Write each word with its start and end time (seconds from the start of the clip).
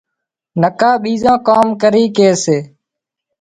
نڪا 0.61 0.91
ٻيزان 1.03 1.37
ڪام 1.47 1.67
ڪري 1.81 2.03
ڪي 2.17 2.29
سي 2.43 2.57